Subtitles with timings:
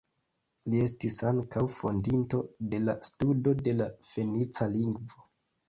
[0.73, 2.41] Li estis ankaŭ fondinto
[2.73, 5.33] de la studo de la fenica lingvo.